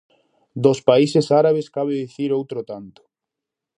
[0.63, 3.01] Dos países árabes, cabe dicir outro tanto.